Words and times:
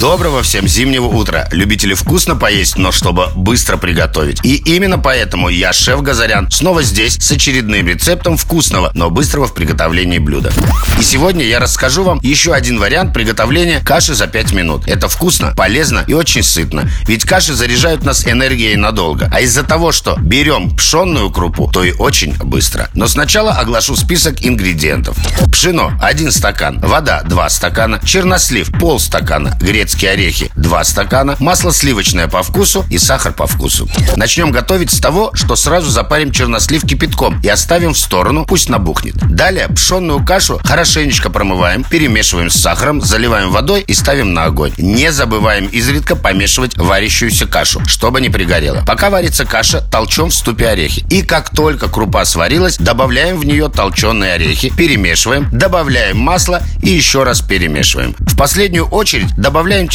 Доброго 0.00 0.44
всем 0.44 0.68
зимнего 0.68 1.06
утра. 1.06 1.48
Любители 1.50 1.92
вкусно 1.92 2.36
поесть, 2.36 2.78
но 2.78 2.92
чтобы 2.92 3.30
быстро 3.34 3.76
приготовить. 3.78 4.38
И 4.44 4.54
именно 4.54 4.96
поэтому 4.96 5.48
я, 5.48 5.72
шеф 5.72 6.02
Газарян, 6.02 6.48
снова 6.52 6.84
здесь 6.84 7.16
с 7.16 7.32
очередным 7.32 7.84
рецептом 7.88 8.36
вкусного, 8.36 8.92
но 8.94 9.10
быстрого 9.10 9.48
в 9.48 9.54
приготовлении 9.54 10.18
блюда. 10.18 10.52
И 11.00 11.02
сегодня 11.02 11.44
я 11.44 11.58
расскажу 11.58 12.04
вам 12.04 12.20
еще 12.22 12.54
один 12.54 12.78
вариант 12.78 13.12
приготовления 13.12 13.80
каши 13.84 14.14
за 14.14 14.28
5 14.28 14.52
минут. 14.52 14.86
Это 14.86 15.08
вкусно, 15.08 15.52
полезно 15.56 16.04
и 16.06 16.12
очень 16.12 16.44
сытно. 16.44 16.88
Ведь 17.08 17.24
каши 17.24 17.54
заряжают 17.54 18.04
нас 18.04 18.24
энергией 18.24 18.76
надолго. 18.76 19.28
А 19.34 19.40
из-за 19.40 19.64
того, 19.64 19.90
что 19.90 20.16
берем 20.20 20.76
пшенную 20.76 21.30
крупу, 21.30 21.68
то 21.72 21.82
и 21.82 21.90
очень 21.90 22.36
быстро. 22.36 22.88
Но 22.94 23.08
сначала 23.08 23.54
оглашу 23.54 23.96
список 23.96 24.46
ингредиентов. 24.46 25.16
Пшено 25.50 25.90
1 26.00 26.30
стакан, 26.30 26.78
вода 26.78 27.22
2 27.22 27.48
стакана, 27.48 28.00
чернослив 28.04 28.70
полстакана, 28.78 29.58
грецкий 29.60 29.87
грецкие 29.88 30.10
орехи 30.10 30.47
2 30.58 30.84
стакана, 30.84 31.36
масло 31.38 31.72
сливочное 31.72 32.28
по 32.28 32.42
вкусу 32.42 32.84
и 32.90 32.98
сахар 32.98 33.32
по 33.32 33.46
вкусу. 33.46 33.88
Начнем 34.16 34.50
готовить 34.50 34.90
с 34.90 35.00
того, 35.00 35.30
что 35.34 35.56
сразу 35.56 35.90
запарим 35.90 36.32
чернослив 36.32 36.84
кипятком 36.84 37.40
и 37.42 37.48
оставим 37.48 37.94
в 37.94 37.98
сторону, 37.98 38.44
пусть 38.46 38.68
набухнет. 38.68 39.14
Далее 39.28 39.68
пшенную 39.68 40.24
кашу 40.24 40.60
хорошенечко 40.64 41.30
промываем, 41.30 41.84
перемешиваем 41.84 42.50
с 42.50 42.56
сахаром, 42.56 43.00
заливаем 43.00 43.50
водой 43.50 43.82
и 43.82 43.94
ставим 43.94 44.34
на 44.34 44.44
огонь. 44.44 44.72
Не 44.78 45.12
забываем 45.12 45.66
изредка 45.66 46.16
помешивать 46.16 46.76
варящуюся 46.76 47.46
кашу, 47.46 47.80
чтобы 47.86 48.20
не 48.20 48.28
пригорело. 48.28 48.82
Пока 48.86 49.10
варится 49.10 49.44
каша, 49.44 49.80
толчем 49.80 50.30
в 50.30 50.34
ступе 50.34 50.68
орехи. 50.68 51.04
И 51.10 51.22
как 51.22 51.50
только 51.50 51.88
крупа 51.88 52.24
сварилась, 52.24 52.78
добавляем 52.78 53.38
в 53.38 53.44
нее 53.44 53.68
толченые 53.68 54.34
орехи, 54.34 54.70
перемешиваем, 54.76 55.48
добавляем 55.52 56.18
масло 56.18 56.62
и 56.82 56.90
еще 56.90 57.22
раз 57.22 57.40
перемешиваем. 57.40 58.14
В 58.18 58.36
последнюю 58.36 58.86
очередь 58.86 59.34
добавляем 59.36 59.58
Добавляем 59.58 59.88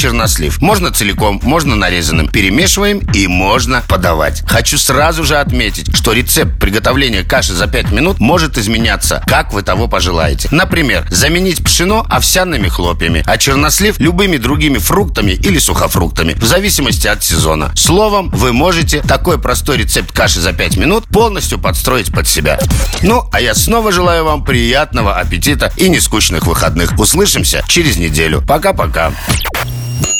чернослив. 0.53 0.61
Можно 0.61 0.91
целиком, 0.91 1.39
можно 1.43 1.75
нарезанным. 1.75 2.27
Перемешиваем 2.27 2.99
и 3.13 3.27
можно 3.27 3.83
подавать. 3.87 4.43
Хочу 4.47 4.77
сразу 4.77 5.23
же 5.23 5.37
отметить, 5.37 5.95
что 5.95 6.13
рецепт 6.13 6.59
приготовления 6.59 7.23
каши 7.23 7.53
за 7.53 7.67
5 7.67 7.91
минут 7.91 8.19
может 8.19 8.57
изменяться, 8.57 9.23
как 9.27 9.53
вы 9.53 9.61
того 9.61 9.87
пожелаете. 9.87 10.47
Например, 10.51 11.05
заменить 11.09 11.63
пшено 11.63 12.05
овсяными 12.09 12.67
хлопьями, 12.67 13.23
а 13.25 13.37
чернослив 13.37 13.99
любыми 13.99 14.37
другими 14.37 14.77
фруктами 14.77 15.31
или 15.31 15.59
сухофруктами, 15.59 16.33
в 16.33 16.45
зависимости 16.45 17.07
от 17.07 17.23
сезона. 17.23 17.71
Словом, 17.75 18.29
вы 18.29 18.53
можете 18.53 19.01
такой 19.01 19.39
простой 19.39 19.77
рецепт 19.77 20.11
каши 20.11 20.39
за 20.39 20.53
5 20.53 20.77
минут 20.77 21.05
полностью 21.07 21.59
подстроить 21.59 22.11
под 22.11 22.27
себя. 22.27 22.59
Ну, 23.01 23.23
а 23.31 23.41
я 23.41 23.53
снова 23.53 23.91
желаю 23.91 24.25
вам 24.25 24.43
приятного 24.43 25.19
аппетита 25.19 25.71
и 25.77 25.89
нескучных 25.89 26.45
выходных. 26.45 26.97
Услышимся 26.99 27.63
через 27.67 27.97
неделю. 27.97 28.43
Пока-пока. 28.47 29.11